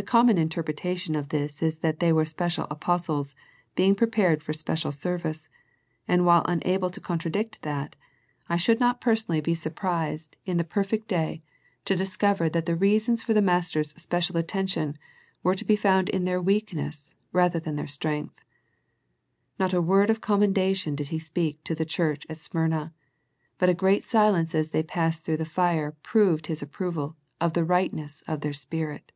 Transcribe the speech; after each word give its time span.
The 0.00 0.04
common 0.04 0.38
interpretation 0.38 1.16
of 1.16 1.30
this 1.30 1.60
is 1.60 1.78
that 1.78 1.98
they 1.98 2.12
were 2.12 2.24
special 2.24 2.68
apostles 2.70 3.34
being 3.74 3.96
prepared 3.96 4.44
for 4.44 4.52
special 4.52 4.92
service, 4.92 5.48
and 6.06 6.24
while 6.24 6.44
unable 6.46 6.88
to 6.90 7.00
contradict 7.00 7.60
that, 7.62 7.96
I 8.48 8.58
should 8.58 8.78
not 8.78 9.00
personally 9.00 9.40
be 9.40 9.50
y 9.50 9.54
The 9.54 9.72
Smyrna 9.72 9.74
Letter 9.74 10.12
'•"•67 10.20 10.22
surprised 10.28 10.36
in 10.46 10.56
the 10.56 10.72
perfect 10.72 11.08
day 11.08 11.42
to 11.84 11.96
discover 11.96 12.48
that 12.48 12.66
the 12.66 12.76
reasons 12.76 13.24
for 13.24 13.34
the 13.34 13.42
Master's 13.42 13.90
special 14.00 14.36
attention 14.36 14.96
were 15.42 15.56
to 15.56 15.64
be 15.64 15.74
found 15.74 16.08
in 16.10 16.22
their 16.24 16.40
weakness 16.40 17.16
rather 17.32 17.58
than 17.58 17.74
their 17.74 17.88
strength. 17.88 18.44
Not 19.58 19.74
a 19.74 19.82
word 19.82 20.10
of 20.10 20.20
commendation 20.20 20.94
did 20.94 21.08
He 21.08 21.18
speak 21.18 21.64
to 21.64 21.74
the 21.74 21.84
church 21.84 22.24
in 22.26 22.36
Smyrna, 22.36 22.94
but 23.58 23.68
a 23.68 23.74
great 23.74 24.04
silence 24.06 24.54
as 24.54 24.68
they 24.68 24.84
passed 24.84 25.24
through 25.24 25.38
the 25.38 25.44
fire 25.44 25.96
proved 26.04 26.46
His 26.46 26.62
approval 26.62 27.16
of 27.40 27.54
the 27.54 27.64
rightness 27.64 28.22
of 28.28 28.42
their 28.42 28.52
spirit. 28.52 29.10